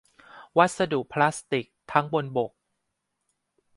[0.57, 2.51] วัสดุพลาสติก ทั้งบนบก